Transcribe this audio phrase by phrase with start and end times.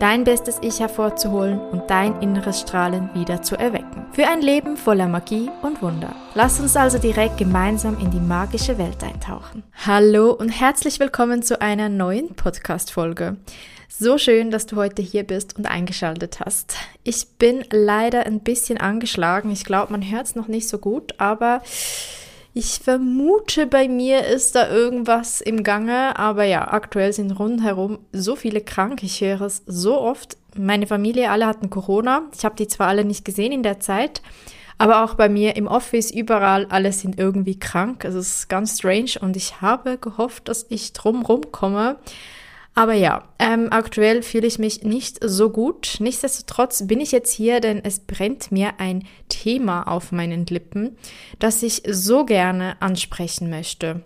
[0.00, 4.06] Dein bestes Ich hervorzuholen und dein inneres Strahlen wieder zu erwecken.
[4.12, 6.14] Für ein Leben voller Magie und Wunder.
[6.34, 9.62] Lass uns also direkt gemeinsam in die magische Welt eintauchen.
[9.86, 13.36] Hallo und herzlich willkommen zu einer neuen Podcast-Folge.
[13.88, 16.74] So schön, dass du heute hier bist und eingeschaltet hast.
[17.04, 19.52] Ich bin leider ein bisschen angeschlagen.
[19.52, 21.62] Ich glaube, man hört es noch nicht so gut, aber
[22.56, 28.36] ich vermute, bei mir ist da irgendwas im Gange, aber ja, aktuell sind rundherum so
[28.36, 29.02] viele krank.
[29.02, 30.36] Ich höre es so oft.
[30.56, 32.22] Meine Familie, alle hatten Corona.
[32.32, 34.22] Ich habe die zwar alle nicht gesehen in der Zeit,
[34.78, 38.04] aber auch bei mir im Office, überall, alle sind irgendwie krank.
[38.04, 41.96] Es ist ganz strange und ich habe gehofft, dass ich drumrum komme.
[42.74, 45.96] Aber ja, ähm, aktuell fühle ich mich nicht so gut.
[46.00, 50.96] Nichtsdestotrotz bin ich jetzt hier, denn es brennt mir ein Thema auf meinen Lippen,
[51.38, 54.02] das ich so gerne ansprechen möchte.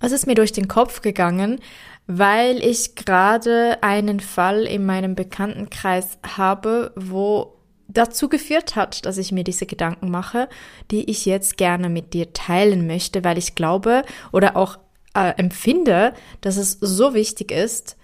[0.00, 1.60] Es ist mir durch den Kopf gegangen,
[2.06, 9.32] weil ich gerade einen Fall in meinem Bekanntenkreis habe, wo dazu geführt hat, dass ich
[9.32, 10.48] mir diese Gedanken mache,
[10.90, 14.78] die ich jetzt gerne mit dir teilen möchte, weil ich glaube oder auch
[15.14, 17.96] äh, empfinde, dass es so wichtig ist,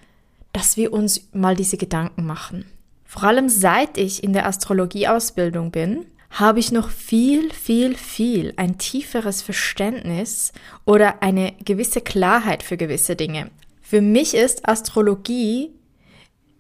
[0.52, 2.64] dass wir uns mal diese Gedanken machen.
[3.04, 8.76] Vor allem seit ich in der Astrologieausbildung bin, habe ich noch viel, viel, viel ein
[8.76, 10.52] tieferes Verständnis
[10.84, 13.50] oder eine gewisse Klarheit für gewisse Dinge.
[13.80, 15.70] Für mich ist Astrologie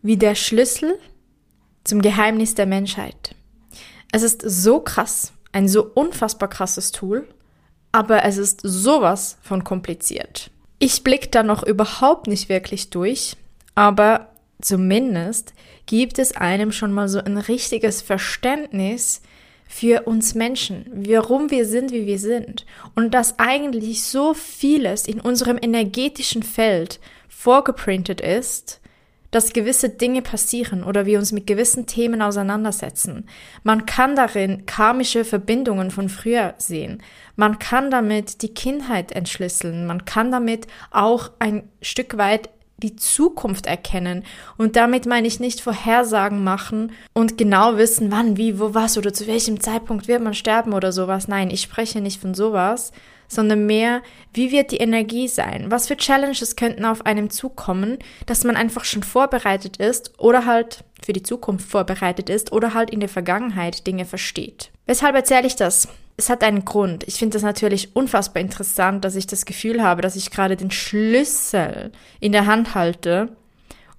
[0.00, 0.98] wie der Schlüssel
[1.84, 3.34] zum Geheimnis der Menschheit.
[4.10, 7.28] Es ist so krass, ein so unfassbar krasses Tool
[7.92, 10.50] aber es ist sowas von kompliziert.
[10.78, 13.36] Ich blicke da noch überhaupt nicht wirklich durch,
[13.74, 14.28] aber
[14.60, 15.54] zumindest
[15.86, 19.22] gibt es einem schon mal so ein richtiges Verständnis
[19.66, 22.64] für uns Menschen, warum wir sind, wie wir sind
[22.94, 28.80] und dass eigentlich so vieles in unserem energetischen Feld vorgeprintet ist,
[29.30, 33.26] dass gewisse Dinge passieren oder wir uns mit gewissen Themen auseinandersetzen.
[33.62, 37.02] Man kann darin karmische Verbindungen von früher sehen.
[37.36, 39.86] Man kann damit die Kindheit entschlüsseln.
[39.86, 44.24] Man kann damit auch ein Stück weit die Zukunft erkennen.
[44.56, 49.12] Und damit meine ich nicht Vorhersagen machen und genau wissen, wann, wie, wo, was oder
[49.12, 51.28] zu welchem Zeitpunkt wird man sterben oder sowas.
[51.28, 52.92] Nein, ich spreche nicht von sowas,
[53.28, 54.02] sondern mehr,
[54.32, 55.70] wie wird die Energie sein?
[55.70, 60.84] Was für Challenges könnten auf einem zukommen, dass man einfach schon vorbereitet ist oder halt
[61.04, 64.70] für die Zukunft vorbereitet ist oder halt in der Vergangenheit Dinge versteht.
[64.86, 65.88] Weshalb erzähle ich das?
[66.16, 67.04] Es hat einen Grund.
[67.06, 70.72] Ich finde das natürlich unfassbar interessant, dass ich das Gefühl habe, dass ich gerade den
[70.72, 73.36] Schlüssel in der Hand halte,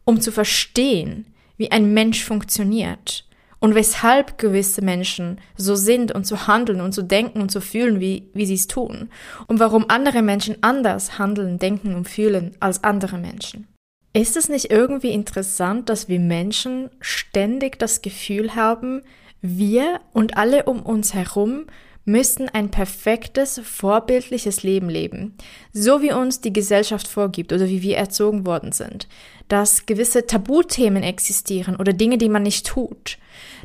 [0.04, 3.29] um zu verstehen, wie ein Mensch funktioniert
[3.60, 8.00] und weshalb gewisse Menschen so sind und so handeln und so denken und so fühlen,
[8.00, 9.10] wie, wie sie es tun
[9.48, 13.68] und warum andere Menschen anders handeln, denken und fühlen als andere Menschen.
[14.14, 19.04] Ist es nicht irgendwie interessant, dass wir Menschen ständig das Gefühl haben,
[19.42, 21.68] wir und alle um uns herum
[22.06, 25.36] müssen ein perfektes, vorbildliches Leben leben,
[25.74, 29.08] so wie uns die Gesellschaft vorgibt oder wie wir erzogen worden sind,
[29.48, 33.18] dass gewisse Tabuthemen existieren oder Dinge, die man nicht tut,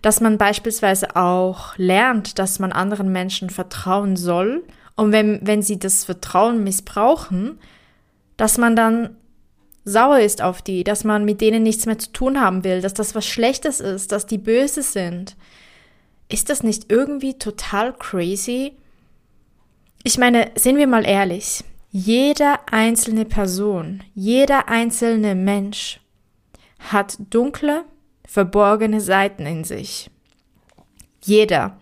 [0.03, 4.65] dass man beispielsweise auch lernt, dass man anderen Menschen vertrauen soll.
[4.97, 7.59] Und wenn, wenn sie das Vertrauen missbrauchen,
[8.37, 9.17] dass man dann
[9.84, 12.94] sauer ist auf die, dass man mit denen nichts mehr zu tun haben will, dass
[12.94, 15.37] das was Schlechtes ist, dass die böse sind.
[16.29, 18.73] Ist das nicht irgendwie total crazy?
[20.03, 26.01] Ich meine, sind wir mal ehrlich, jeder einzelne Person, jeder einzelne Mensch
[26.79, 27.85] hat dunkle,
[28.27, 30.11] verborgene Seiten in sich.
[31.23, 31.79] Jeder.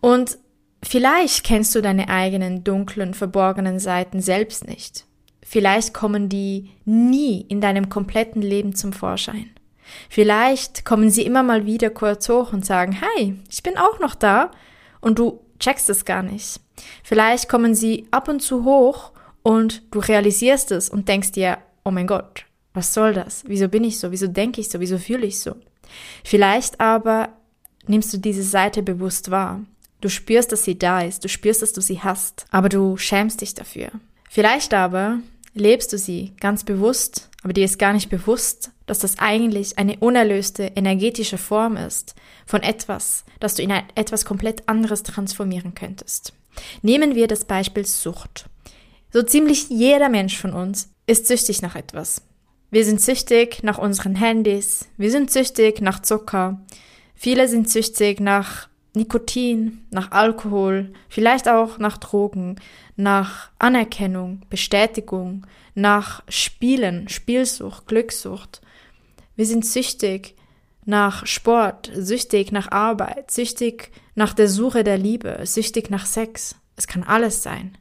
[0.00, 0.38] Und
[0.82, 5.04] vielleicht kennst du deine eigenen dunklen, verborgenen Seiten selbst nicht.
[5.42, 9.50] Vielleicht kommen die nie in deinem kompletten Leben zum Vorschein.
[10.08, 14.14] Vielleicht kommen sie immer mal wieder kurz hoch und sagen, hey, ich bin auch noch
[14.14, 14.50] da
[15.00, 16.60] und du checkst es gar nicht.
[17.02, 19.12] Vielleicht kommen sie ab und zu hoch
[19.42, 22.44] und du realisierst es und denkst dir, oh mein Gott,
[22.74, 23.44] was soll das?
[23.46, 24.10] Wieso bin ich so?
[24.10, 24.80] Wieso denke ich so?
[24.80, 25.56] Wieso fühle ich so?
[26.24, 27.30] Vielleicht aber
[27.86, 29.60] nimmst du diese Seite bewusst wahr.
[30.00, 33.40] Du spürst, dass sie da ist, du spürst, dass du sie hast, aber du schämst
[33.40, 33.90] dich dafür.
[34.28, 35.20] Vielleicht aber
[35.54, 39.96] lebst du sie ganz bewusst, aber dir ist gar nicht bewusst, dass das eigentlich eine
[39.98, 42.14] unerlöste energetische Form ist
[42.46, 46.32] von etwas, das du in etwas komplett anderes transformieren könntest.
[46.82, 48.46] Nehmen wir das Beispiel Sucht.
[49.12, 52.22] So ziemlich jeder Mensch von uns ist süchtig nach etwas.
[52.70, 56.60] Wir sind süchtig nach unseren Handys, wir sind süchtig nach Zucker,
[57.14, 62.56] viele sind süchtig nach Nikotin, nach Alkohol, vielleicht auch nach Drogen,
[62.96, 68.62] nach Anerkennung, Bestätigung, nach Spielen, Spielsucht, Glückssucht.
[69.36, 70.34] Wir sind süchtig
[70.86, 76.56] nach Sport, süchtig nach Arbeit, süchtig nach der Suche der Liebe, süchtig nach Sex.
[76.76, 77.76] Es kann alles sein.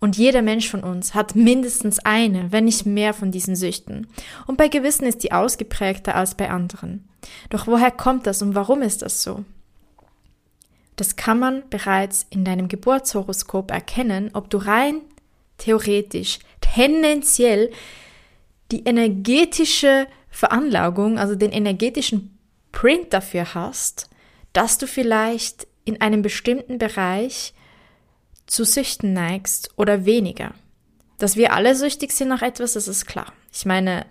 [0.00, 4.06] Und jeder Mensch von uns hat mindestens eine, wenn nicht mehr von diesen Süchten.
[4.46, 7.08] Und bei gewissen ist die ausgeprägter als bei anderen.
[7.50, 9.44] Doch woher kommt das und warum ist das so?
[10.96, 15.00] Das kann man bereits in deinem Geburtshoroskop erkennen, ob du rein
[15.58, 17.70] theoretisch, tendenziell
[18.70, 22.36] die energetische Veranlagung, also den energetischen
[22.72, 24.10] Print dafür hast,
[24.52, 27.54] dass du vielleicht in einem bestimmten Bereich
[28.46, 30.52] zu Süchten neigst oder weniger.
[31.18, 33.32] Dass wir alle süchtig sind nach etwas, das ist klar.
[33.52, 34.06] Ich meine,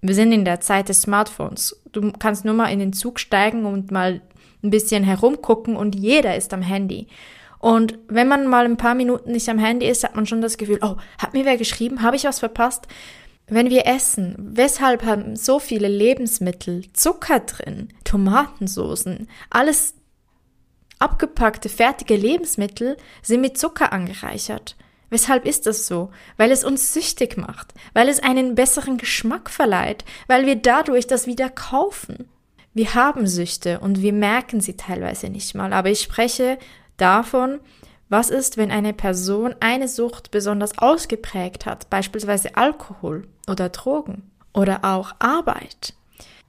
[0.00, 1.82] wir sind in der Zeit des Smartphones.
[1.90, 4.22] Du kannst nur mal in den Zug steigen und mal
[4.62, 7.08] ein bisschen herumgucken und jeder ist am Handy.
[7.58, 10.58] Und wenn man mal ein paar Minuten nicht am Handy ist, hat man schon das
[10.58, 12.02] Gefühl, oh, hat mir wer geschrieben?
[12.02, 12.86] Habe ich was verpasst?
[13.48, 19.94] Wenn wir essen, weshalb haben so viele Lebensmittel Zucker drin, Tomatensoßen, alles
[20.98, 24.76] abgepackte, fertige Lebensmittel sind mit Zucker angereichert.
[25.10, 26.10] Weshalb ist das so?
[26.36, 31.28] Weil es uns süchtig macht, weil es einen besseren Geschmack verleiht, weil wir dadurch das
[31.28, 32.28] wieder kaufen.
[32.74, 36.58] Wir haben Süchte und wir merken sie teilweise nicht mal, aber ich spreche
[36.96, 37.60] davon,
[38.08, 44.84] was ist, wenn eine Person eine Sucht besonders ausgeprägt hat, beispielsweise Alkohol oder Drogen oder
[44.84, 45.94] auch Arbeit?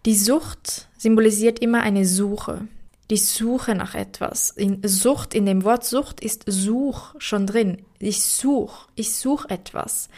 [0.05, 2.67] Die Sucht symbolisiert immer eine Suche,
[3.09, 4.51] die Suche nach etwas.
[4.51, 7.83] In Sucht, in dem Wort Sucht ist Such schon drin.
[7.99, 10.09] Ich such, ich such etwas.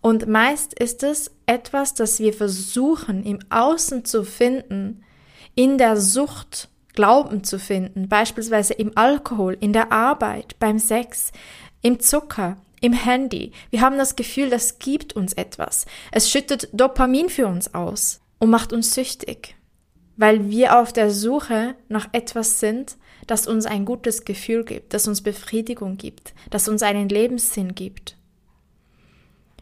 [0.00, 5.02] Und meist ist es etwas, das wir versuchen im Außen zu finden,
[5.54, 11.32] in der Sucht Glauben zu finden, beispielsweise im Alkohol, in der Arbeit, beim Sex,
[11.82, 13.52] im Zucker, im Handy.
[13.70, 15.86] Wir haben das Gefühl, das gibt uns etwas.
[16.12, 19.56] Es schüttet Dopamin für uns aus und macht uns süchtig
[20.16, 25.08] weil wir auf der Suche nach etwas sind, das uns ein gutes Gefühl gibt, das
[25.08, 28.16] uns Befriedigung gibt, das uns einen Lebenssinn gibt.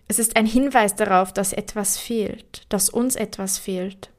[0.09, 4.11] Es ist ein Hinweis darauf, dass etwas fehlt, dass uns etwas fehlt.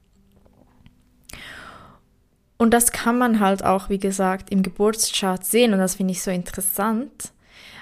[2.63, 6.23] Und das kann man halt auch, wie gesagt, im Geburtschart sehen und das finde ich
[6.23, 7.33] so interessant,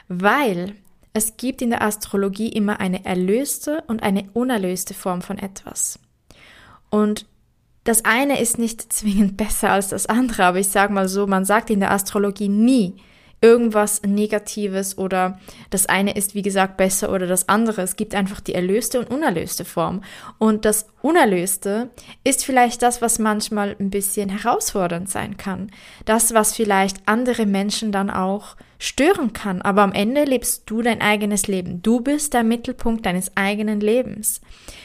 [0.08, 0.74] weil
[1.14, 6.00] es gibt in der Astrologie immer eine erlöste und eine unerlöste Form von etwas.
[6.90, 7.28] Und
[7.84, 11.46] das eine ist nicht zwingend besser als das andere, aber ich sage mal so, man
[11.46, 12.96] sagt in der Astrologie nie
[13.42, 15.40] irgendwas Negatives oder
[15.72, 17.82] das eine ist wie gesagt besser oder das andere.
[17.82, 20.04] Es gibt einfach die erlöste und unerlöste Form.
[20.38, 21.90] Und das Unerlöste
[22.24, 25.72] ist vielleicht das, was manchmal ein bisschen herausfordernd sein kann.
[26.06, 31.02] Das, was vielleicht andere Menschen dann auch stören kann, aber am Ende lebst du dein
[31.02, 31.84] eigenes Leben.
[31.84, 34.42] Du bist der Mittelpunkt deines eigenen Lebens.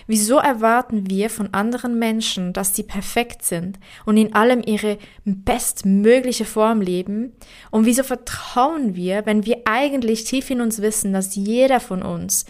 [0.07, 6.45] Wieso erwarten wir von anderen Menschen, dass sie perfekt sind und in allem ihre bestmögliche
[6.45, 7.33] Form leben?
[7.71, 12.45] Und wieso vertrauen wir, wenn wir eigentlich tief in uns wissen, dass jeder von uns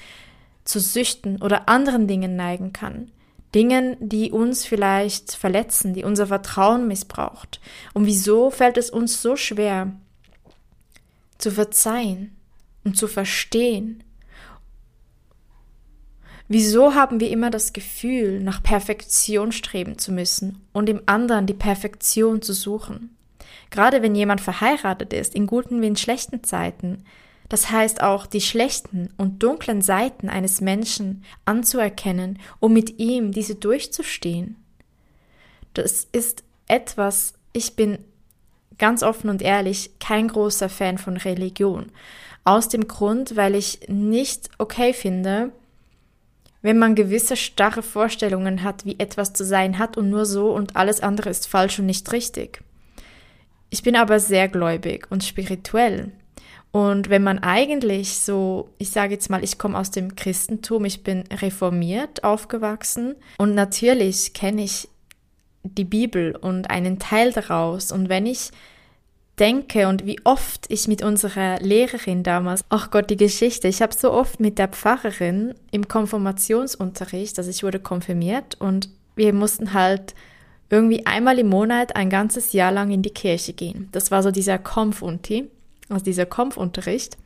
[0.64, 3.12] zu Süchten oder anderen Dingen neigen kann?
[3.54, 7.60] Dingen, die uns vielleicht verletzen, die unser Vertrauen missbraucht.
[7.94, 9.92] Und wieso fällt es uns so schwer,
[11.38, 12.36] zu verzeihen
[12.84, 14.02] und zu verstehen.
[16.48, 21.54] Wieso haben wir immer das Gefühl, nach Perfektion streben zu müssen und im anderen die
[21.54, 23.16] Perfektion zu suchen?
[23.70, 27.04] Gerade wenn jemand verheiratet ist, in guten wie in schlechten Zeiten,
[27.48, 33.54] das heißt auch die schlechten und dunklen Seiten eines Menschen anzuerkennen, um mit ihm diese
[33.56, 34.56] durchzustehen.
[35.74, 37.98] Das ist etwas, ich bin
[38.78, 41.86] ganz offen und ehrlich kein großer Fan von Religion.
[42.44, 45.50] Aus dem Grund, weil ich nicht okay finde,
[46.62, 50.76] wenn man gewisse starre Vorstellungen hat, wie etwas zu sein hat und nur so und
[50.76, 52.60] alles andere ist falsch und nicht richtig.
[53.70, 56.12] Ich bin aber sehr gläubig und spirituell.
[56.72, 61.02] Und wenn man eigentlich so, ich sage jetzt mal, ich komme aus dem Christentum, ich
[61.02, 64.88] bin reformiert aufgewachsen und natürlich kenne ich
[65.74, 67.92] die Bibel und einen Teil daraus.
[67.92, 68.50] Und wenn ich
[69.38, 73.94] denke und wie oft ich mit unserer Lehrerin damals, ach Gott, die Geschichte, ich habe
[73.94, 80.14] so oft mit der Pfarrerin im Konfirmationsunterricht, also ich wurde konfirmiert und wir mussten halt
[80.70, 83.88] irgendwie einmal im Monat ein ganzes Jahr lang in die Kirche gehen.
[83.92, 85.48] Das war so dieser Konfunti,
[85.88, 87.16] also dieser Konfunterricht.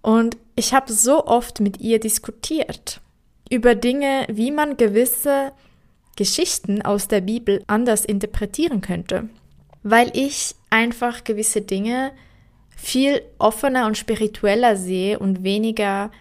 [0.00, 3.00] Und ich habe so oft mit ihr diskutiert
[3.50, 5.52] über Dinge, wie man gewisse
[6.22, 9.28] Geschichten aus der Bibel anders interpretieren könnte,
[9.82, 12.12] weil ich einfach gewisse Dinge
[12.76, 16.12] viel offener und spiritueller sehe und weniger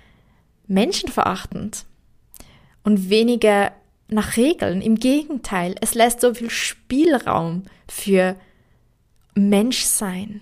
[0.66, 1.86] menschenverachtend
[2.84, 3.74] und weniger
[4.08, 4.82] nach Regeln.
[4.82, 8.36] Im Gegenteil, es lässt so viel Spielraum für
[9.36, 10.42] Menschsein.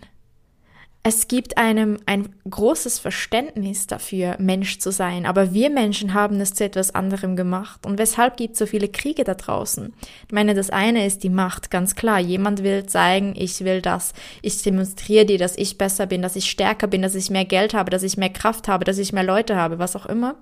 [1.09, 6.53] Es gibt einem ein großes Verständnis dafür, Mensch zu sein, aber wir Menschen haben es
[6.53, 7.83] zu etwas anderem gemacht.
[7.87, 9.91] Und weshalb gibt es so viele Kriege da draußen?
[10.27, 12.19] Ich meine, das eine ist die Macht, ganz klar.
[12.19, 14.13] Jemand will zeigen, ich will das.
[14.43, 17.73] Ich demonstriere dir, dass ich besser bin, dass ich stärker bin, dass ich mehr Geld
[17.73, 20.35] habe, dass ich mehr Kraft habe, dass ich mehr Leute habe, was auch immer.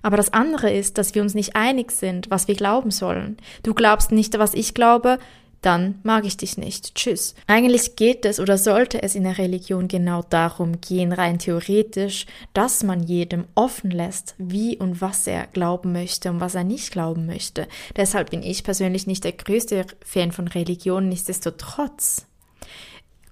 [0.00, 3.36] Aber das andere ist, dass wir uns nicht einig sind, was wir glauben sollen.
[3.62, 5.18] Du glaubst nicht, was ich glaube,
[5.66, 6.94] dann mag ich dich nicht.
[6.94, 7.34] Tschüss.
[7.48, 12.84] Eigentlich geht es oder sollte es in der Religion genau darum gehen, rein theoretisch, dass
[12.84, 17.26] man jedem offen lässt, wie und was er glauben möchte und was er nicht glauben
[17.26, 17.66] möchte.
[17.96, 22.26] Deshalb bin ich persönlich nicht der größte Fan von Religion, nichtsdestotrotz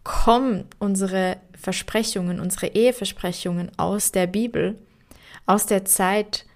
[0.03, 4.77] kommen unsere Versprechungen, unsere Eheversprechungen aus der Bibel,
[5.47, 6.47] aus der Zeit,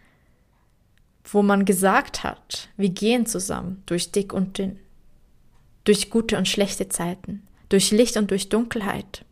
[1.24, 4.80] wo man gesagt hat, wir gehen zusammen durch dick und dünn
[5.88, 9.24] durch gute und schlechte Zeiten, durch Licht und durch Dunkelheit.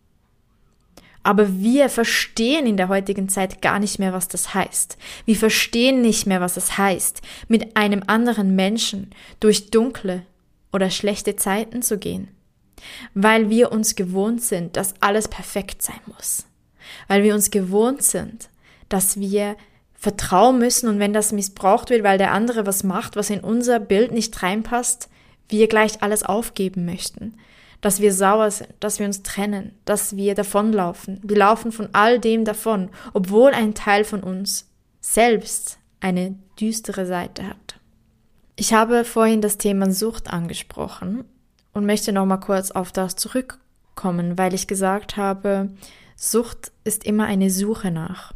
[1.22, 4.96] Aber wir verstehen in der heutigen Zeit gar nicht mehr, was das heißt.
[5.26, 10.22] Wir verstehen nicht mehr, was es heißt, mit einem anderen Menschen durch dunkle
[10.72, 12.28] oder schlechte Zeiten zu gehen.
[13.12, 16.46] Weil wir uns gewohnt sind, dass alles perfekt sein muss.
[17.06, 18.48] Weil wir uns gewohnt sind,
[18.88, 19.56] dass wir
[19.94, 23.78] vertrauen müssen und wenn das missbraucht wird, weil der andere was macht, was in unser
[23.78, 25.10] Bild nicht reinpasst,
[25.48, 27.36] wir gleich alles aufgeben möchten,
[27.80, 31.20] dass wir sauer sind, dass wir uns trennen, dass wir davonlaufen.
[31.22, 34.68] Wir laufen von all dem davon, obwohl ein Teil von uns
[35.00, 37.78] selbst eine düstere Seite hat.
[38.56, 41.24] Ich habe vorhin das Thema Sucht angesprochen
[41.72, 45.70] und möchte noch mal kurz auf das zurückkommen, weil ich gesagt habe,
[46.16, 48.32] Sucht ist immer eine Suche nach.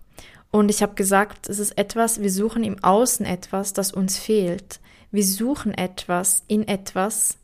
[0.50, 4.80] Und ich habe gesagt, es ist etwas, wir suchen im Außen etwas, das uns fehlt.
[5.10, 7.38] Wir suchen etwas in etwas,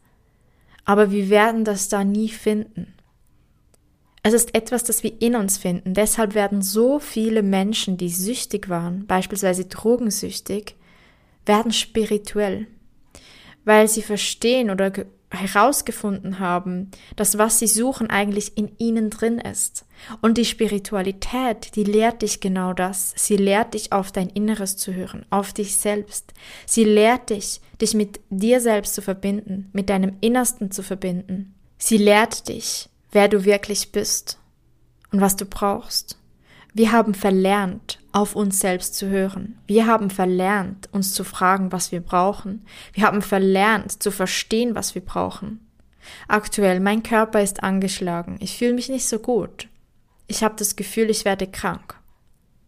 [0.84, 2.94] aber wir werden das da nie finden.
[4.22, 5.94] Es ist etwas, das wir in uns finden.
[5.94, 10.74] Deshalb werden so viele Menschen, die süchtig waren, beispielsweise drogensüchtig,
[11.44, 12.66] werden spirituell,
[13.64, 14.92] weil sie verstehen oder
[15.30, 19.84] herausgefunden haben, dass was sie suchen eigentlich in ihnen drin ist.
[20.20, 23.12] Und die Spiritualität, die lehrt dich genau das.
[23.16, 26.32] Sie lehrt dich auf dein Inneres zu hören, auf dich selbst.
[26.64, 31.54] Sie lehrt dich, dich mit dir selbst zu verbinden, mit deinem Innersten zu verbinden.
[31.78, 34.38] Sie lehrt dich, wer du wirklich bist
[35.12, 36.18] und was du brauchst.
[36.72, 39.58] Wir haben verlernt, auf uns selbst zu hören.
[39.66, 42.64] Wir haben verlernt, uns zu fragen, was wir brauchen.
[42.94, 45.60] Wir haben verlernt, zu verstehen, was wir brauchen.
[46.26, 48.38] Aktuell, mein Körper ist angeschlagen.
[48.40, 49.68] Ich fühle mich nicht so gut.
[50.28, 51.94] Ich habe das Gefühl, ich werde krank.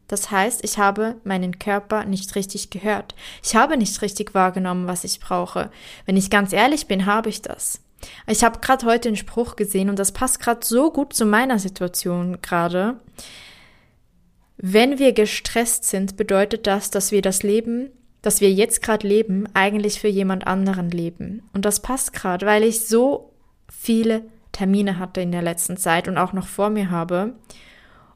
[0.07, 3.15] Das heißt, ich habe meinen Körper nicht richtig gehört.
[3.43, 5.71] Ich habe nicht richtig wahrgenommen, was ich brauche.
[6.05, 7.81] Wenn ich ganz ehrlich bin, habe ich das.
[8.27, 11.59] Ich habe gerade heute einen Spruch gesehen und das passt gerade so gut zu meiner
[11.59, 13.01] Situation gerade.
[14.59, 17.91] Wenn wir gestresst sind, bedeutet das, dass wir das Leben,
[18.23, 21.49] das wir jetzt gerade leben, eigentlich für jemand anderen leben.
[21.55, 23.33] Und das passt gerade, weil ich so
[23.69, 27.35] viele Termine hatte in der letzten Zeit und auch noch vor mir habe.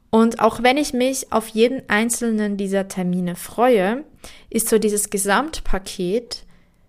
[0.09, 4.03] Und auch wenn ich mich auf jeden einzelnen dieser Termine freue,
[4.49, 6.43] ist so dieses Gesamtpaket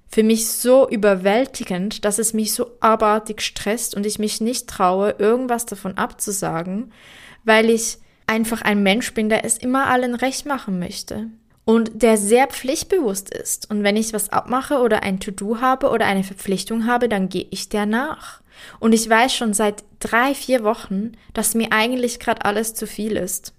[0.08, 5.14] für mich so überwältigend, dass es mich so abartig stresst und ich mich nicht traue,
[5.18, 6.92] irgendwas davon abzusagen,
[7.44, 11.28] weil ich einfach ein Mensch bin, der es immer allen recht machen möchte
[11.64, 13.70] und der sehr pflichtbewusst ist.
[13.70, 17.46] Und wenn ich was abmache oder ein To-Do habe oder eine Verpflichtung habe, dann gehe
[17.50, 18.40] ich der nach.
[18.80, 23.16] Und ich weiß schon seit drei, vier Wochen, dass mir eigentlich gerade alles zu viel
[23.16, 23.54] ist.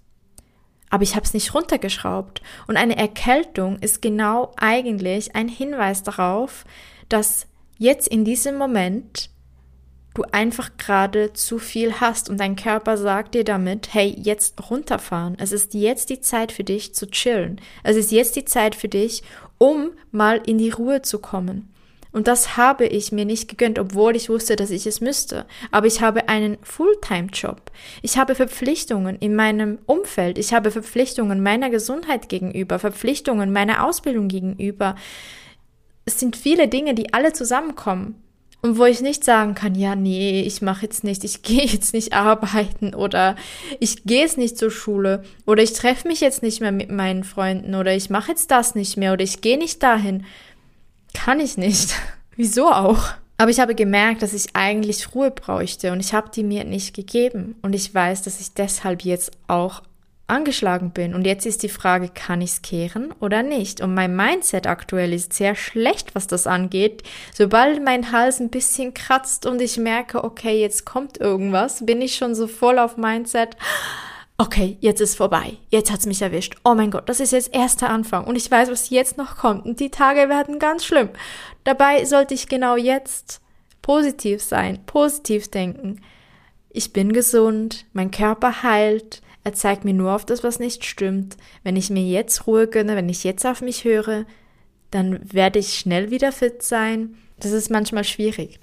[0.88, 2.42] Aber ich habe es nicht runtergeschraubt.
[2.68, 6.64] Und eine Erkältung ist genau eigentlich ein Hinweis darauf,
[7.08, 7.46] dass
[7.76, 9.30] jetzt in diesem Moment
[10.16, 15.36] du einfach gerade zu viel hast und dein Körper sagt dir damit, hey, jetzt runterfahren.
[15.38, 17.60] Es ist jetzt die Zeit für dich zu chillen.
[17.82, 19.22] Es ist jetzt die Zeit für dich,
[19.58, 21.72] um mal in die Ruhe zu kommen.
[22.12, 25.44] Und das habe ich mir nicht gegönnt, obwohl ich wusste, dass ich es müsste.
[25.70, 27.70] Aber ich habe einen Fulltime-Job.
[28.00, 30.38] Ich habe Verpflichtungen in meinem Umfeld.
[30.38, 34.94] Ich habe Verpflichtungen meiner Gesundheit gegenüber, Verpflichtungen meiner Ausbildung gegenüber
[36.06, 38.22] es sind viele Dinge, die alle zusammenkommen.
[38.66, 41.94] Und wo ich nicht sagen kann, ja, nee, ich mache jetzt nicht, ich gehe jetzt
[41.94, 43.36] nicht arbeiten oder
[43.78, 47.22] ich gehe jetzt nicht zur Schule oder ich treffe mich jetzt nicht mehr mit meinen
[47.22, 50.26] Freunden oder ich mache jetzt das nicht mehr oder ich gehe nicht dahin.
[51.14, 51.94] Kann ich nicht.
[52.34, 53.10] Wieso auch?
[53.38, 56.92] Aber ich habe gemerkt, dass ich eigentlich Ruhe bräuchte und ich habe die mir nicht
[56.92, 57.54] gegeben.
[57.62, 59.80] Und ich weiß, dass ich deshalb jetzt auch
[60.28, 61.14] angeschlagen bin.
[61.14, 63.80] Und jetzt ist die Frage, kann ich es kehren oder nicht?
[63.80, 67.02] Und mein Mindset aktuell ist sehr schlecht, was das angeht.
[67.32, 72.16] Sobald mein Hals ein bisschen kratzt und ich merke, okay, jetzt kommt irgendwas, bin ich
[72.16, 73.56] schon so voll auf Mindset.
[74.38, 75.56] Okay, jetzt ist vorbei.
[75.70, 76.56] Jetzt hat's mich erwischt.
[76.64, 79.64] Oh mein Gott, das ist jetzt erster Anfang und ich weiß, was jetzt noch kommt
[79.64, 81.08] und die Tage werden ganz schlimm.
[81.64, 83.40] Dabei sollte ich genau jetzt
[83.80, 86.02] positiv sein, positiv denken.
[86.70, 91.36] Ich bin gesund, mein Körper heilt, er zeigt mir nur auf das, was nicht stimmt.
[91.62, 94.24] Wenn ich mir jetzt Ruhe gönne, wenn ich jetzt auf mich höre,
[94.90, 97.14] dann werde ich schnell wieder fit sein.
[97.38, 98.58] Das ist manchmal schwierig.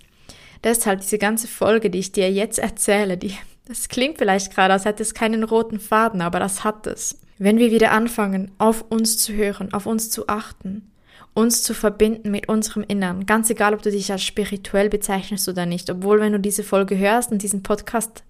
[0.61, 3.33] Deshalb diese ganze Folge, die ich dir jetzt erzähle, die,
[3.65, 7.17] das klingt vielleicht gerade, als hätte es keinen roten Faden, aber das hat es.
[7.37, 10.91] Wenn wir wieder anfangen, auf uns zu hören, auf uns zu achten,
[11.33, 15.65] uns zu verbinden mit unserem Innern, ganz egal, ob du dich als spirituell bezeichnest oder
[15.65, 18.25] nicht, obwohl wenn du diese Folge hörst und diesen Podcast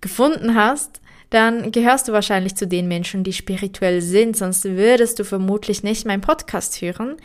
[0.00, 5.24] gefunden hast, dann gehörst du wahrscheinlich zu den Menschen, die spirituell sind, sonst würdest du
[5.24, 7.16] vermutlich nicht meinen Podcast hören.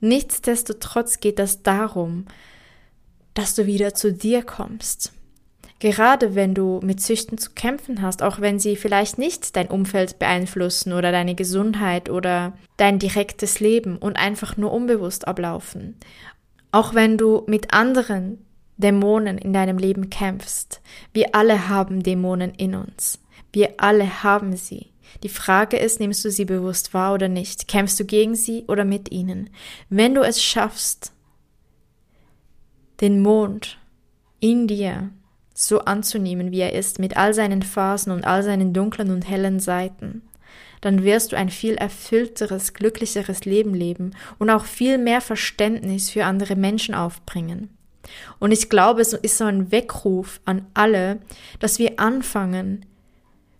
[0.00, 2.26] Nichtsdestotrotz geht es darum,
[3.34, 5.12] dass du wieder zu dir kommst.
[5.78, 10.20] Gerade wenn du mit Süchten zu kämpfen hast, auch wenn sie vielleicht nicht dein Umfeld
[10.20, 15.96] beeinflussen oder deine Gesundheit oder dein direktes Leben und einfach nur unbewusst ablaufen.
[16.70, 18.44] Auch wenn du mit anderen
[18.76, 20.80] Dämonen in deinem Leben kämpfst.
[21.12, 23.18] Wir alle haben Dämonen in uns.
[23.52, 24.92] Wir alle haben sie.
[25.22, 27.68] Die Frage ist, nimmst du sie bewusst wahr oder nicht?
[27.68, 29.50] Kämpfst du gegen sie oder mit ihnen?
[29.90, 31.12] Wenn du es schaffst,
[33.00, 33.78] den Mond
[34.40, 35.10] in dir
[35.54, 39.60] so anzunehmen, wie er ist, mit all seinen Phasen und all seinen dunklen und hellen
[39.60, 40.22] Seiten,
[40.80, 46.24] dann wirst du ein viel erfüllteres, glücklicheres Leben leben und auch viel mehr Verständnis für
[46.24, 47.70] andere Menschen aufbringen.
[48.40, 51.20] Und ich glaube, es ist so ein Weckruf an alle,
[51.60, 52.84] dass wir anfangen,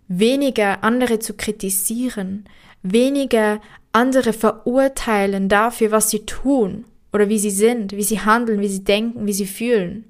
[0.07, 2.45] weniger andere zu kritisieren,
[2.81, 3.61] weniger
[3.91, 8.83] andere verurteilen dafür, was sie tun oder wie sie sind, wie sie handeln, wie sie
[8.83, 10.05] denken, wie sie fühlen.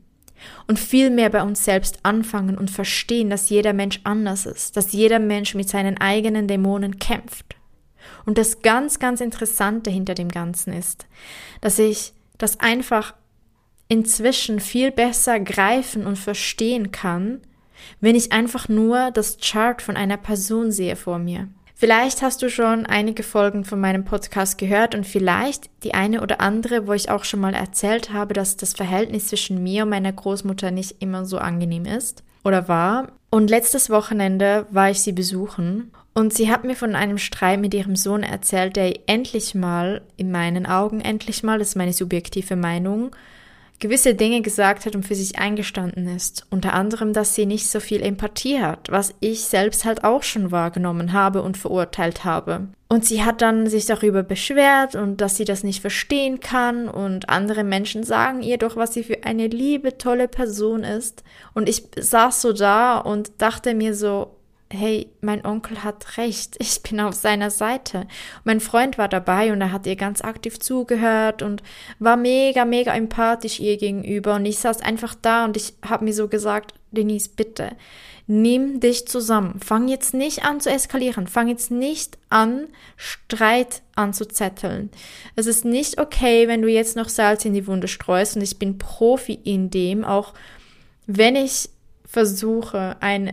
[0.67, 4.91] Und viel mehr bei uns selbst anfangen und verstehen, dass jeder Mensch anders ist, dass
[4.91, 7.55] jeder Mensch mit seinen eigenen Dämonen kämpft.
[8.25, 11.05] Und das ganz, ganz Interessante hinter dem Ganzen ist,
[11.61, 13.13] dass ich das einfach
[13.87, 17.41] inzwischen viel besser greifen und verstehen kann,
[18.01, 21.47] wenn ich einfach nur das Chart von einer Person sehe vor mir.
[21.75, 26.39] Vielleicht hast du schon einige Folgen von meinem Podcast gehört und vielleicht die eine oder
[26.39, 30.13] andere, wo ich auch schon mal erzählt habe, dass das Verhältnis zwischen mir und meiner
[30.13, 33.11] Großmutter nicht immer so angenehm ist oder war.
[33.29, 37.73] Und letztes Wochenende war ich sie besuchen und sie hat mir von einem Streit mit
[37.73, 42.55] ihrem Sohn erzählt, der endlich mal, in meinen Augen endlich mal, das ist meine subjektive
[42.55, 43.15] Meinung,
[43.83, 46.47] gewisse Dinge gesagt hat und für sich eingestanden ist.
[46.49, 50.51] Unter anderem, dass sie nicht so viel Empathie hat, was ich selbst halt auch schon
[50.51, 52.69] wahrgenommen habe und verurteilt habe.
[52.87, 57.27] Und sie hat dann sich darüber beschwert und dass sie das nicht verstehen kann und
[57.27, 61.21] andere Menschen sagen ihr doch, was sie für eine liebe, tolle Person ist.
[61.53, 64.37] Und ich saß so da und dachte mir so,
[64.73, 68.07] hey, mein Onkel hat recht, ich bin auf seiner Seite.
[68.43, 71.63] Mein Freund war dabei und er hat ihr ganz aktiv zugehört und
[71.99, 74.35] war mega, mega empathisch ihr gegenüber.
[74.35, 77.71] Und ich saß einfach da und ich habe mir so gesagt, Denise, bitte,
[78.27, 79.59] nimm dich zusammen.
[79.59, 81.27] Fang jetzt nicht an zu eskalieren.
[81.27, 84.91] Fang jetzt nicht an, Streit anzuzetteln.
[85.35, 88.59] Es ist nicht okay, wenn du jetzt noch Salz in die Wunde streust und ich
[88.59, 90.33] bin Profi in dem, auch
[91.05, 91.69] wenn ich
[92.05, 93.31] versuche, ein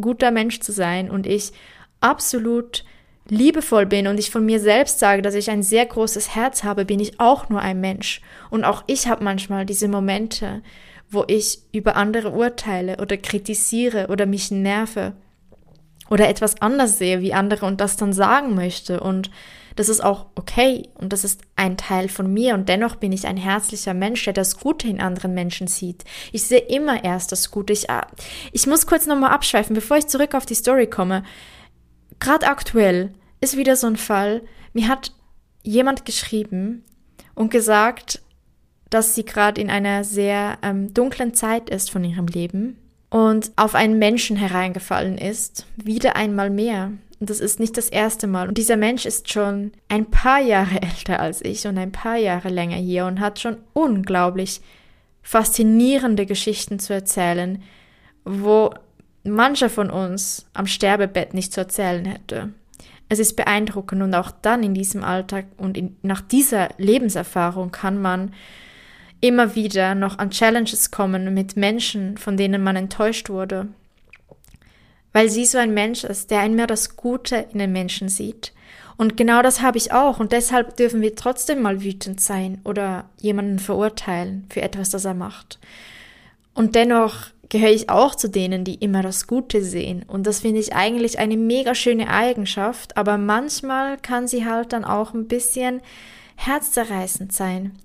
[0.00, 1.52] guter Mensch zu sein und ich
[2.00, 2.84] absolut
[3.28, 6.84] liebevoll bin und ich von mir selbst sage, dass ich ein sehr großes Herz habe,
[6.84, 8.20] bin ich auch nur ein Mensch.
[8.50, 10.62] Und auch ich habe manchmal diese Momente,
[11.10, 15.12] wo ich über andere urteile oder kritisiere oder mich nerve
[16.08, 19.00] oder etwas anders sehe wie andere und das dann sagen möchte.
[19.00, 19.30] Und
[19.80, 23.26] das ist auch okay und das ist ein Teil von mir und dennoch bin ich
[23.26, 26.04] ein herzlicher Mensch, der das Gute in anderen Menschen sieht.
[26.32, 27.72] Ich sehe immer erst das Gute.
[27.72, 28.06] Ich, ah,
[28.52, 31.22] ich muss kurz nochmal abschweifen, bevor ich zurück auf die Story komme.
[32.18, 34.42] Gerade aktuell ist wieder so ein Fall.
[34.74, 35.14] Mir hat
[35.62, 36.84] jemand geschrieben
[37.34, 38.20] und gesagt,
[38.90, 42.76] dass sie gerade in einer sehr ähm, dunklen Zeit ist von ihrem Leben
[43.08, 48.48] und auf einen Menschen hereingefallen ist, wieder einmal mehr das ist nicht das erste Mal.
[48.48, 52.48] Und dieser Mensch ist schon ein paar Jahre älter als ich und ein paar Jahre
[52.48, 54.60] länger hier und hat schon unglaublich
[55.22, 57.62] faszinierende Geschichten zu erzählen,
[58.24, 58.72] wo
[59.22, 62.54] mancher von uns am Sterbebett nicht zu erzählen hätte.
[63.10, 68.00] Es ist beeindruckend und auch dann in diesem Alltag und in, nach dieser Lebenserfahrung kann
[68.00, 68.32] man
[69.20, 73.68] immer wieder noch an Challenges kommen mit Menschen, von denen man enttäuscht wurde.
[75.12, 78.52] Weil sie so ein Mensch ist, der einmal das Gute in den Menschen sieht.
[78.96, 80.20] Und genau das habe ich auch.
[80.20, 85.14] Und deshalb dürfen wir trotzdem mal wütend sein oder jemanden verurteilen für etwas, das er
[85.14, 85.58] macht.
[86.54, 90.04] Und dennoch gehöre ich auch zu denen, die immer das Gute sehen.
[90.06, 92.96] Und das finde ich eigentlich eine mega schöne Eigenschaft.
[92.96, 95.80] Aber manchmal kann sie halt dann auch ein bisschen
[96.36, 97.78] herzzerreißend sein.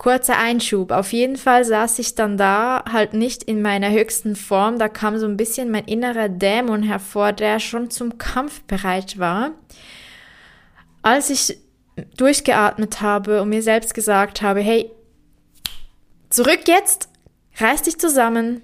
[0.00, 0.92] Kurzer Einschub.
[0.92, 4.78] Auf jeden Fall saß ich dann da, halt nicht in meiner höchsten Form.
[4.78, 9.50] Da kam so ein bisschen mein innerer Dämon hervor, der schon zum Kampf bereit war.
[11.02, 11.58] Als ich
[12.16, 14.90] durchgeatmet habe und mir selbst gesagt habe, hey,
[16.30, 17.10] zurück jetzt,
[17.58, 18.62] reiß dich zusammen.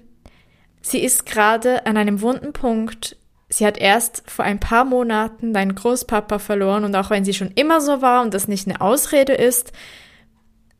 [0.81, 3.15] Sie ist gerade an einem wunden Punkt.
[3.47, 7.51] Sie hat erst vor ein paar Monaten deinen Großpapa verloren und auch wenn sie schon
[7.51, 9.71] immer so war und das nicht eine Ausrede ist,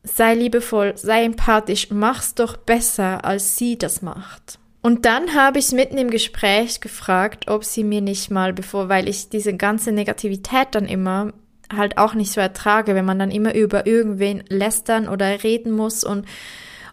[0.07, 4.59] sei liebevoll, sei empathisch, mach's doch besser, als sie das macht.
[4.81, 9.09] Und dann habe ich mitten im Gespräch gefragt, ob sie mir nicht mal, bevor, weil
[9.09, 11.33] ich diese ganze Negativität dann immer
[11.75, 16.03] halt auch nicht so ertrage, wenn man dann immer über irgendwen lästern oder reden muss
[16.03, 16.25] und,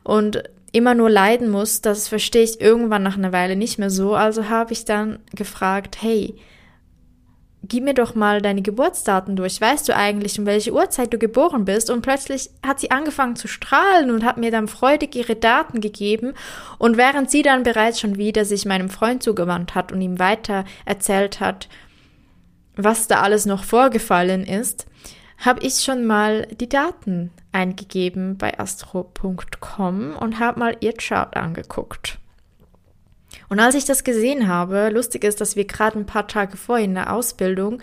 [0.03, 4.14] und immer nur leiden muss, das verstehe ich irgendwann nach einer Weile nicht mehr so.
[4.16, 6.35] Also habe ich dann gefragt, hey,
[7.68, 9.61] gib mir doch mal deine Geburtsdaten durch.
[9.61, 11.90] Weißt du eigentlich, um welche Uhrzeit du geboren bist?
[11.90, 16.35] Und plötzlich hat sie angefangen zu strahlen und hat mir dann freudig ihre Daten gegeben.
[16.79, 20.64] Und während sie dann bereits schon wieder sich meinem Freund zugewandt hat und ihm weiter
[20.85, 21.68] erzählt hat,
[22.77, 24.87] was da alles noch vorgefallen ist,
[25.38, 32.18] habe ich schon mal die Daten eingegeben bei astro.com und habe mal ihr Chart angeguckt.
[33.48, 36.85] Und als ich das gesehen habe, lustig ist, dass wir gerade ein paar Tage vorher
[36.85, 37.80] in der Ausbildung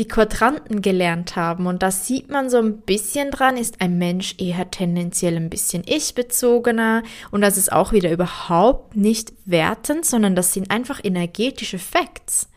[0.00, 1.66] die Quadranten gelernt haben.
[1.66, 5.82] Und das sieht man so ein bisschen dran, ist ein Mensch eher tendenziell ein bisschen
[5.84, 7.02] ich-bezogener.
[7.30, 12.48] Und das ist auch wieder überhaupt nicht wertend, sondern das sind einfach energetische Facts.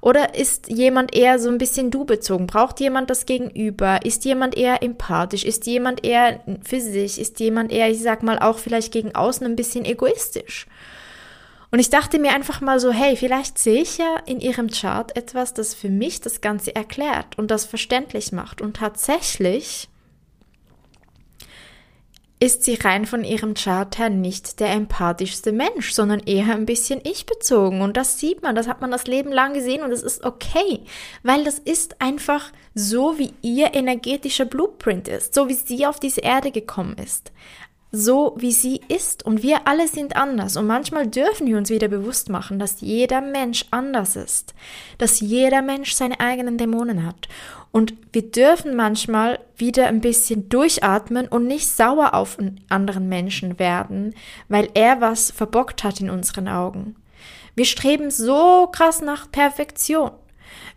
[0.00, 2.46] Oder ist jemand eher so ein bisschen du bezogen?
[2.46, 4.00] Braucht jemand das Gegenüber?
[4.04, 5.44] Ist jemand eher empathisch?
[5.44, 7.20] Ist jemand eher für sich?
[7.20, 10.66] Ist jemand eher, ich sag mal, auch vielleicht gegen außen ein bisschen egoistisch?
[11.70, 15.16] Und ich dachte mir einfach mal so, hey, vielleicht sehe ich ja in ihrem Chart
[15.16, 18.60] etwas, das für mich das Ganze erklärt und das verständlich macht.
[18.60, 19.88] Und tatsächlich
[22.38, 27.00] ist sie rein von ihrem Chart her nicht der empathischste Mensch, sondern eher ein bisschen
[27.02, 27.80] ich-bezogen.
[27.80, 30.80] Und das sieht man, das hat man das Leben lang gesehen und das ist okay,
[31.22, 36.20] weil das ist einfach so, wie ihr energetischer Blueprint ist, so wie sie auf diese
[36.20, 37.32] Erde gekommen ist
[37.92, 39.24] so wie sie ist.
[39.24, 40.56] Und wir alle sind anders.
[40.56, 44.54] Und manchmal dürfen wir uns wieder bewusst machen, dass jeder Mensch anders ist.
[44.98, 47.28] Dass jeder Mensch seine eigenen Dämonen hat.
[47.72, 53.58] Und wir dürfen manchmal wieder ein bisschen durchatmen und nicht sauer auf einen anderen Menschen
[53.58, 54.14] werden,
[54.48, 56.96] weil er was verbockt hat in unseren Augen.
[57.54, 60.10] Wir streben so krass nach Perfektion.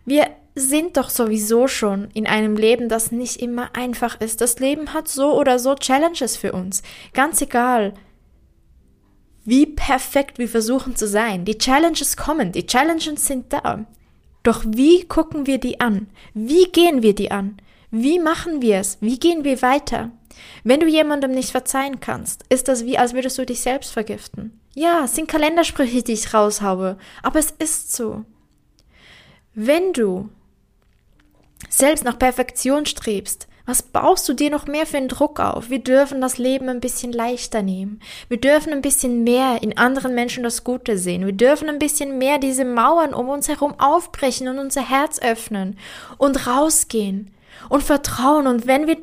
[0.04, 4.40] Wir sind doch sowieso schon in einem Leben, das nicht immer einfach ist.
[4.40, 6.82] Das Leben hat so oder so Challenges für uns.
[7.12, 7.94] Ganz egal,
[9.44, 11.44] wie perfekt wir versuchen zu sein.
[11.44, 13.84] Die Challenges kommen, die Challenges sind da.
[14.42, 16.08] Doch wie gucken wir die an?
[16.34, 17.56] Wie gehen wir die an?
[17.90, 18.98] Wie machen wir es?
[19.00, 20.10] Wie gehen wir weiter?
[20.62, 24.60] Wenn du jemandem nicht verzeihen kannst, ist das wie, als würdest du dich selbst vergiften.
[24.74, 28.24] Ja, es sind Kalendersprüche, die ich raushaue, aber es ist so.
[29.54, 30.30] Wenn du
[31.68, 35.70] selbst nach Perfektion strebst, was baust du dir noch mehr für einen Druck auf?
[35.70, 38.00] Wir dürfen das Leben ein bisschen leichter nehmen.
[38.28, 41.24] Wir dürfen ein bisschen mehr in anderen Menschen das Gute sehen.
[41.24, 45.78] Wir dürfen ein bisschen mehr diese Mauern um uns herum aufbrechen und unser Herz öffnen
[46.18, 47.30] und rausgehen
[47.68, 48.48] und vertrauen.
[48.48, 48.96] Und wenn wir,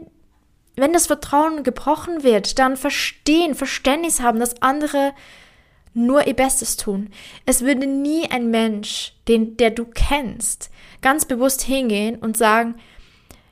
[0.76, 5.14] wenn das Vertrauen gebrochen wird, dann verstehen, Verständnis haben, dass andere
[5.94, 7.12] nur ihr Bestes tun.
[7.46, 10.70] Es würde nie ein Mensch, den, der du kennst,
[11.02, 12.76] ganz bewusst hingehen und sagen,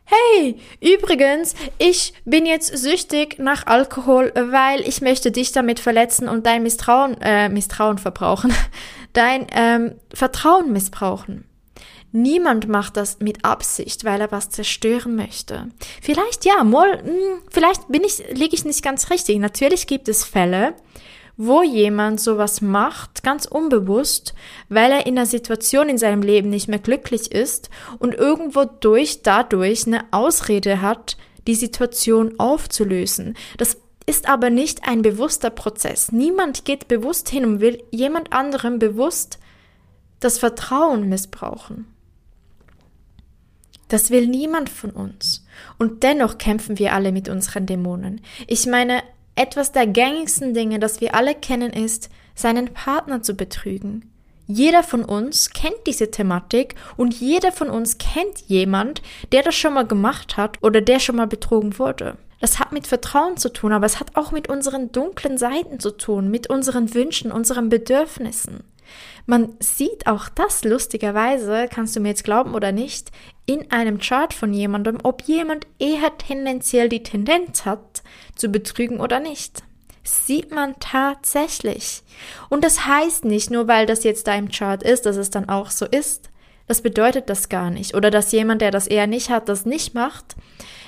[0.07, 6.45] Hey, übrigens, ich bin jetzt süchtig nach Alkohol, weil ich möchte dich damit verletzen und
[6.45, 8.53] dein Misstrauen, äh, Misstrauen verbrauchen,
[9.13, 11.45] dein ähm, Vertrauen missbrauchen.
[12.11, 15.69] Niemand macht das mit Absicht, weil er was zerstören möchte.
[16.01, 19.39] Vielleicht ja, mal, mh, hm, vielleicht bin ich, liege ich nicht ganz richtig.
[19.39, 20.75] Natürlich gibt es Fälle,
[21.37, 24.33] wo jemand sowas macht, ganz unbewusst,
[24.69, 27.69] weil er in einer Situation in seinem Leben nicht mehr glücklich ist
[27.99, 31.17] und irgendwo durch dadurch eine Ausrede hat,
[31.47, 33.35] die Situation aufzulösen.
[33.57, 36.11] Das ist aber nicht ein bewusster Prozess.
[36.11, 39.39] Niemand geht bewusst hin und will jemand anderem bewusst
[40.19, 41.87] das Vertrauen missbrauchen.
[43.87, 45.45] Das will niemand von uns.
[45.77, 48.21] Und dennoch kämpfen wir alle mit unseren Dämonen.
[48.47, 49.03] Ich meine,
[49.35, 54.11] etwas der gängigsten Dinge, das wir alle kennen, ist, seinen Partner zu betrügen.
[54.47, 59.73] Jeder von uns kennt diese Thematik und jeder von uns kennt jemand, der das schon
[59.73, 62.17] mal gemacht hat oder der schon mal betrogen wurde.
[62.41, 65.91] Das hat mit Vertrauen zu tun, aber es hat auch mit unseren dunklen Seiten zu
[65.91, 68.63] tun, mit unseren Wünschen, unseren Bedürfnissen.
[69.25, 73.11] Man sieht auch das lustigerweise, kannst du mir jetzt glauben oder nicht,
[73.47, 78.03] in einem Chart von jemandem, ob jemand eher tendenziell die Tendenz hat,
[78.35, 79.63] zu betrügen oder nicht.
[80.03, 82.03] Sieht man tatsächlich.
[82.49, 85.49] Und das heißt nicht, nur weil das jetzt da im Chart ist, dass es dann
[85.49, 86.29] auch so ist.
[86.67, 87.95] Das bedeutet das gar nicht.
[87.95, 90.35] Oder dass jemand, der das eher nicht hat, das nicht macht.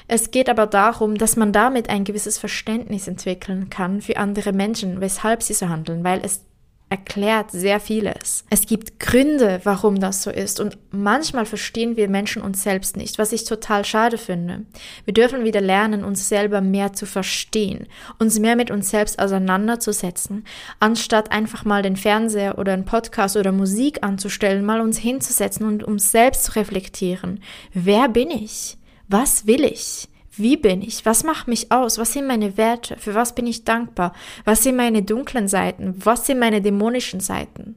[0.08, 5.02] Es geht aber darum, dass man damit ein gewisses Verständnis entwickeln kann für andere Menschen,
[5.02, 6.41] weshalb sie so handeln, weil es
[6.89, 8.45] erklärt sehr vieles.
[8.50, 13.17] Es gibt Gründe, warum das so ist und manchmal verstehen wir Menschen uns selbst nicht,
[13.17, 14.65] was ich total schade finde.
[15.04, 17.88] Wir dürfen wieder lernen, uns selber mehr zu verstehen,
[18.19, 20.45] uns mehr mit uns selbst auseinanderzusetzen,
[20.80, 25.84] anstatt einfach mal den Fernseher oder einen Podcast oder Musik anzustellen, mal uns hinzusetzen und
[25.84, 27.41] uns selbst zu reflektieren.
[27.73, 28.78] Wer bin ich?
[29.10, 30.08] Was will ich?
[30.38, 31.06] Wie bin ich?
[31.06, 31.97] Was macht mich aus?
[31.97, 32.97] Was sind meine Werte?
[32.97, 34.13] Für was bin ich dankbar?
[34.45, 35.95] Was sind meine dunklen Seiten?
[35.97, 37.76] Was sind meine dämonischen Seiten?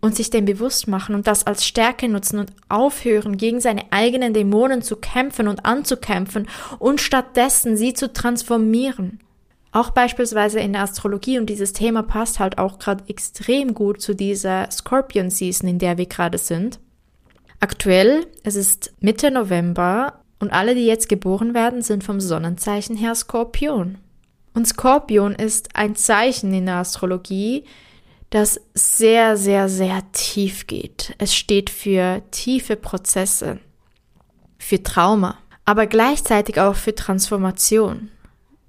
[0.00, 4.34] Und sich dem bewusst machen und das als Stärke nutzen und aufhören, gegen seine eigenen
[4.34, 6.46] Dämonen zu kämpfen und anzukämpfen
[6.78, 9.20] und stattdessen sie zu transformieren.
[9.72, 14.14] Auch beispielsweise in der Astrologie und dieses Thema passt halt auch gerade extrem gut zu
[14.14, 16.78] dieser Scorpion Season, in der wir gerade sind.
[17.60, 23.14] Aktuell, es ist Mitte November und alle, die jetzt geboren werden, sind vom Sonnenzeichen her
[23.14, 23.98] Skorpion.
[24.54, 27.64] Und Skorpion ist ein Zeichen in der Astrologie,
[28.30, 31.14] das sehr, sehr, sehr tief geht.
[31.18, 33.60] Es steht für tiefe Prozesse,
[34.58, 38.10] für Trauma, aber gleichzeitig auch für Transformation,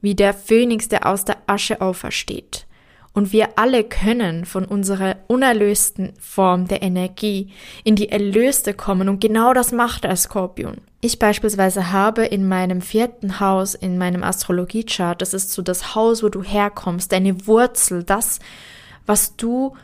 [0.01, 2.67] wie der Phönix, der aus der Asche aufersteht.
[3.15, 7.49] Und wir alle können von unserer unerlösten Form der Energie
[7.85, 9.07] in die erlöste kommen.
[9.07, 10.81] Und genau das macht der Skorpion.
[10.99, 16.23] Ich beispielsweise habe in meinem vierten Haus, in meinem Astrologiechart, das ist so das Haus,
[16.23, 18.39] wo du herkommst, deine Wurzel, das,
[19.05, 19.77] was du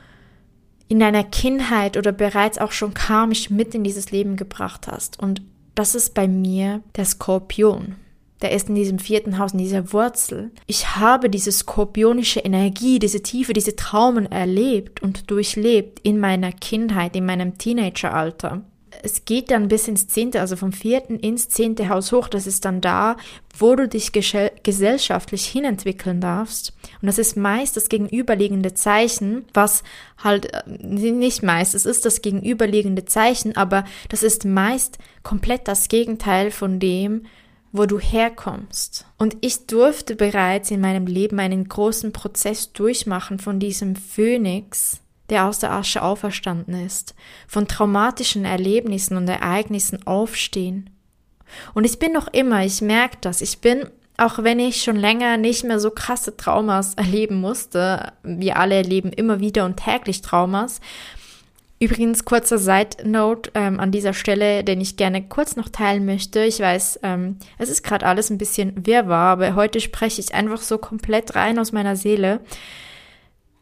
[0.89, 5.17] in deiner Kindheit oder bereits auch schon karmisch mit in dieses Leben gebracht hast.
[5.20, 5.41] Und
[5.74, 7.96] das ist bei mir der Skorpion
[8.41, 10.51] der ist in diesem vierten Haus, in dieser Wurzel.
[10.67, 17.15] Ich habe diese skorpionische Energie, diese Tiefe, diese Traumen erlebt und durchlebt in meiner Kindheit,
[17.15, 18.63] in meinem Teenageralter.
[19.04, 22.27] Es geht dann bis ins zehnte, also vom vierten ins zehnte Haus hoch.
[22.27, 23.15] Das ist dann da,
[23.58, 26.73] wo du dich gesellschaftlich hinentwickeln darfst.
[27.01, 29.84] Und das ist meist das gegenüberliegende Zeichen, was
[30.17, 35.88] halt äh, nicht meist, es ist das gegenüberliegende Zeichen, aber das ist meist komplett das
[35.88, 37.23] Gegenteil von dem,
[37.72, 39.06] wo du herkommst.
[39.18, 45.46] Und ich durfte bereits in meinem Leben einen großen Prozess durchmachen von diesem Phönix, der
[45.46, 47.16] aus der Asche auferstanden ist,
[47.48, 50.90] von traumatischen Erlebnissen und Ereignissen aufstehen.
[51.74, 55.38] Und ich bin noch immer, ich merke das, ich bin, auch wenn ich schon länger
[55.38, 60.82] nicht mehr so krasse Traumas erleben musste, wir alle erleben immer wieder und täglich Traumas,
[61.82, 66.44] Übrigens, kurzer Side-Note ähm, an dieser Stelle, den ich gerne kurz noch teilen möchte.
[66.44, 70.62] Ich weiß, ähm, es ist gerade alles ein bisschen wirrwarr, aber heute spreche ich einfach
[70.62, 72.41] so komplett rein aus meiner Seele.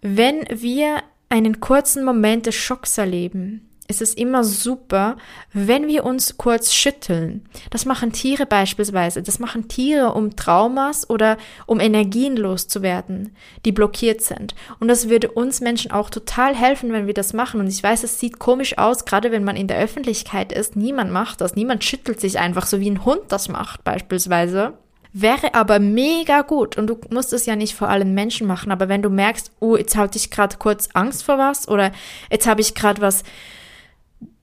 [0.01, 0.97] Wenn wir
[1.29, 5.17] einen kurzen Moment des Schocks erleben, ist es immer super,
[5.51, 7.43] wenn wir uns kurz schütteln.
[7.71, 9.23] Das machen Tiere beispielsweise.
[9.23, 14.53] Das machen Tiere, um Traumas oder um Energien loszuwerden, die blockiert sind.
[14.79, 17.59] Und das würde uns Menschen auch total helfen, wenn wir das machen.
[17.59, 20.75] Und ich weiß, es sieht komisch aus, gerade wenn man in der Öffentlichkeit ist.
[20.75, 21.55] Niemand macht das.
[21.55, 24.73] Niemand schüttelt sich einfach so wie ein Hund das macht beispielsweise.
[25.11, 28.89] Wäre aber mega gut und du musst es ja nicht vor allen Menschen machen, aber
[28.89, 31.91] wenn du merkst, oh, jetzt hatte ich gerade kurz Angst vor was oder
[32.29, 33.23] jetzt habe ich gerade was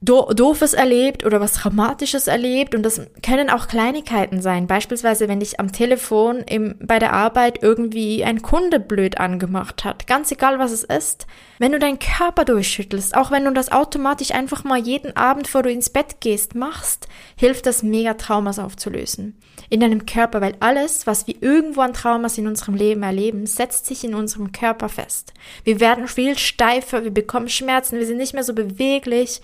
[0.07, 4.67] do Doofes erlebt oder was Traumatisches erlebt und das können auch Kleinigkeiten sein.
[4.67, 10.07] Beispielsweise, wenn dich am Telefon im, bei der Arbeit irgendwie ein Kunde blöd angemacht hat.
[10.07, 11.27] Ganz egal, was es ist.
[11.59, 15.63] Wenn du deinen Körper durchschüttelst, auch wenn du das automatisch einfach mal jeden Abend, bevor
[15.63, 19.37] du ins Bett gehst, machst, hilft das mega Traumas aufzulösen.
[19.69, 23.87] In deinem Körper, weil alles, was wir irgendwo an Traumas in unserem Leben erleben, setzt
[23.87, 25.33] sich in unserem Körper fest.
[25.65, 29.41] Wir werden viel steifer, wir bekommen Schmerzen, wir sind nicht mehr so beweglich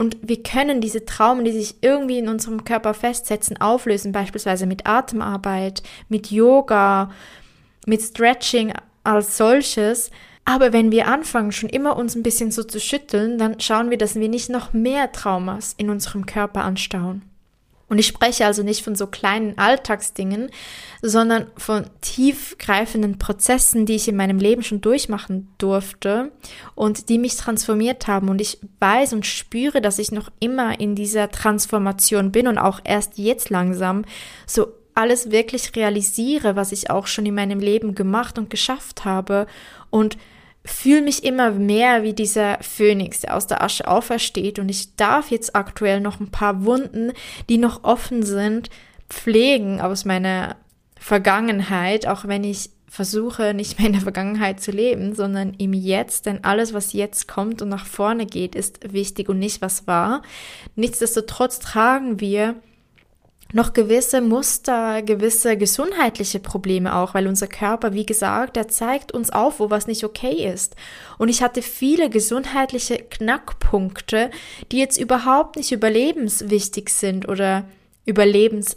[0.00, 4.86] und wir können diese Traumen, die sich irgendwie in unserem Körper festsetzen, auflösen, beispielsweise mit
[4.86, 7.10] Atemarbeit, mit Yoga,
[7.84, 8.72] mit Stretching
[9.04, 10.10] als solches.
[10.46, 13.98] Aber wenn wir anfangen, schon immer uns ein bisschen so zu schütteln, dann schauen wir,
[13.98, 17.20] dass wir nicht noch mehr Traumas in unserem Körper anstauen.
[17.90, 20.50] Und ich spreche also nicht von so kleinen Alltagsdingen,
[21.02, 26.30] sondern von tiefgreifenden Prozessen, die ich in meinem Leben schon durchmachen durfte
[26.76, 28.28] und die mich transformiert haben.
[28.28, 32.80] Und ich weiß und spüre, dass ich noch immer in dieser Transformation bin und auch
[32.84, 34.04] erst jetzt langsam
[34.46, 39.48] so alles wirklich realisiere, was ich auch schon in meinem Leben gemacht und geschafft habe
[39.90, 40.16] und
[40.64, 45.30] fühle mich immer mehr wie dieser Phönix, der aus der Asche aufersteht und ich darf
[45.30, 47.12] jetzt aktuell noch ein paar Wunden,
[47.48, 48.68] die noch offen sind,
[49.08, 50.56] pflegen aus meiner
[50.98, 56.26] Vergangenheit, auch wenn ich versuche, nicht mehr in der Vergangenheit zu leben, sondern im Jetzt,
[56.26, 60.22] denn alles, was jetzt kommt und nach vorne geht, ist wichtig und nicht was war.
[60.74, 62.56] Nichtsdestotrotz tragen wir
[63.52, 69.30] noch gewisse Muster, gewisse gesundheitliche Probleme auch, weil unser Körper, wie gesagt, der zeigt uns
[69.30, 70.76] auf, wo was nicht okay ist.
[71.18, 74.30] Und ich hatte viele gesundheitliche Knackpunkte,
[74.70, 77.64] die jetzt überhaupt nicht überlebenswichtig sind oder
[78.04, 78.76] überlebens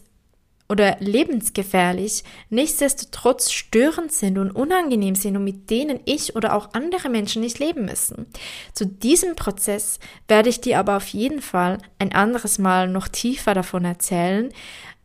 [0.74, 7.10] oder lebensgefährlich, nichtsdestotrotz störend sind und unangenehm sind und mit denen ich oder auch andere
[7.10, 8.26] Menschen nicht leben müssen.
[8.74, 13.54] Zu diesem Prozess werde ich dir aber auf jeden Fall ein anderes Mal noch tiefer
[13.54, 14.50] davon erzählen.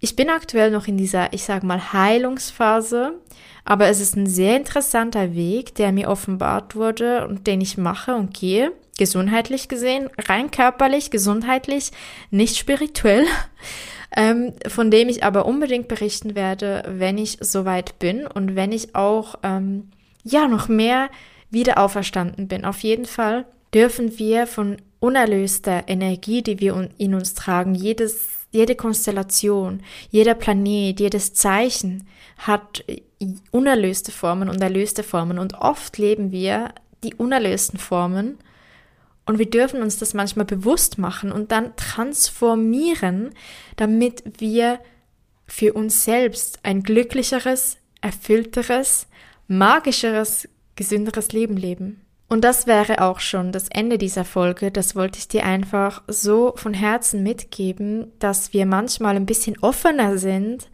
[0.00, 3.20] Ich bin aktuell noch in dieser, ich sage mal, Heilungsphase,
[3.66, 8.14] aber es ist ein sehr interessanter Weg, der mir offenbart wurde und den ich mache
[8.14, 11.90] und gehe gesundheitlich gesehen, rein körperlich, gesundheitlich,
[12.30, 13.24] nicht spirituell
[14.16, 18.94] ähm, von dem ich aber unbedingt berichten werde, wenn ich soweit bin und wenn ich
[18.94, 19.88] auch ähm,
[20.24, 21.08] ja noch mehr
[21.50, 22.64] wieder auferstanden bin.
[22.64, 28.74] Auf jeden Fall dürfen wir von unerlöster Energie, die wir in uns tragen, jedes, jede
[28.74, 32.06] Konstellation, jeder Planet, jedes Zeichen
[32.38, 32.84] hat
[33.50, 35.38] unerlöste Formen und erlöste Formen.
[35.38, 36.72] Und oft leben wir
[37.04, 38.38] die unerlösten Formen
[39.28, 43.34] und wir dürfen uns das manchmal bewusst machen und dann transformieren,
[43.76, 44.80] damit wir
[45.46, 49.06] für uns selbst ein glücklicheres, erfüllteres,
[49.46, 52.00] magischeres, gesünderes Leben leben.
[52.30, 54.70] Und das wäre auch schon das Ende dieser Folge.
[54.70, 60.16] Das wollte ich dir einfach so von Herzen mitgeben, dass wir manchmal ein bisschen offener
[60.16, 60.70] sind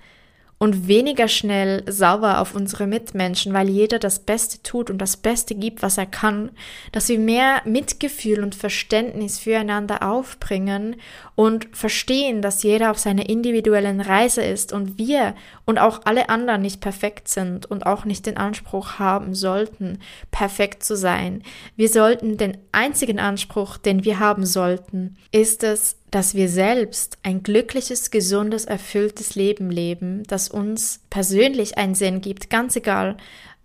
[0.58, 5.54] und weniger schnell sauer auf unsere Mitmenschen, weil jeder das Beste tut und das Beste
[5.54, 6.50] gibt, was er kann,
[6.92, 10.96] dass wir mehr Mitgefühl und Verständnis füreinander aufbringen
[11.34, 16.62] und verstehen, dass jeder auf seiner individuellen Reise ist und wir und auch alle anderen
[16.62, 19.98] nicht perfekt sind und auch nicht den Anspruch haben sollten,
[20.30, 21.42] perfekt zu sein.
[21.76, 27.42] Wir sollten den einzigen Anspruch, den wir haben sollten, ist es, dass wir selbst ein
[27.42, 33.16] glückliches, gesundes, erfülltes Leben leben, das uns persönlich einen Sinn gibt, ganz egal,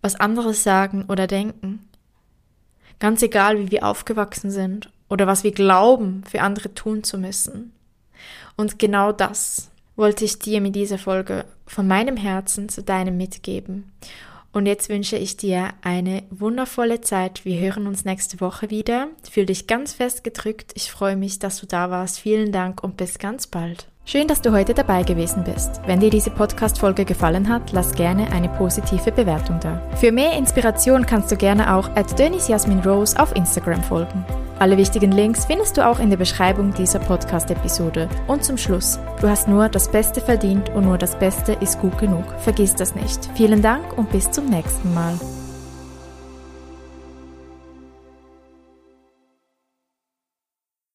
[0.01, 1.87] was andere sagen oder denken.
[2.97, 7.71] Ganz egal, wie wir aufgewachsen sind oder was wir glauben, für andere tun zu müssen.
[8.57, 13.91] Und genau das wollte ich dir mit dieser Folge von meinem Herzen zu deinem mitgeben.
[14.51, 17.45] Und jetzt wünsche ich dir eine wundervolle Zeit.
[17.45, 19.07] Wir hören uns nächste Woche wieder.
[19.29, 20.71] Fühl dich ganz fest gedrückt.
[20.75, 22.19] Ich freue mich, dass du da warst.
[22.19, 23.87] Vielen Dank und bis ganz bald.
[24.05, 25.81] Schön, dass du heute dabei gewesen bist.
[25.85, 29.79] Wenn dir diese Podcast-Folge gefallen hat, lass gerne eine positive Bewertung da.
[29.97, 34.25] Für mehr Inspiration kannst du gerne auch at Dennis Jasmin Rose auf Instagram folgen.
[34.59, 38.09] Alle wichtigen Links findest du auch in der Beschreibung dieser Podcast-Episode.
[38.27, 41.97] Und zum Schluss, du hast nur das Beste verdient und nur das Beste ist gut
[41.97, 42.25] genug.
[42.39, 43.29] Vergiss das nicht.
[43.35, 45.13] Vielen Dank und bis zum nächsten Mal.